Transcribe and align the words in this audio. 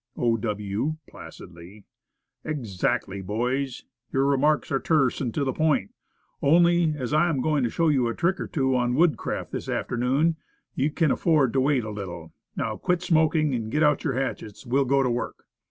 O. 0.17 0.35
W. 0.35 0.97
(placidly). 1.07 1.83
"Exactly, 2.43 3.21
boys. 3.21 3.83
Your 4.11 4.25
remarks 4.25 4.71
are 4.71 4.79
terse, 4.79 5.21
and 5.21 5.31
to 5.35 5.43
the 5.43 5.53
point. 5.53 5.91
Only, 6.41 6.95
as 6.97 7.13
I 7.13 7.29
am 7.29 7.39
going 7.39 7.63
to 7.65 7.69
show 7.69 7.87
you 7.87 8.07
a 8.07 8.15
trick 8.15 8.39
or 8.39 8.47
two 8.47 8.75
on 8.75 8.95
woodcraft 8.95 9.51
this 9.51 9.69
afternoon, 9.69 10.37
you 10.73 10.89
can 10.89 11.11
afford 11.11 11.53
to 11.53 11.61
wait 11.61 11.83
a 11.83 11.91
little. 11.91 12.33
Now, 12.55 12.77
quit 12.77 13.03
smoking, 13.03 13.53
and 13.53 13.71
get 13.71 13.83
out 13.83 14.03
your 14.03 14.13
hatchets; 14.13 14.65
we'll 14.65 14.85
go 14.85 15.03
to 15.03 15.09
work." 15.11 15.45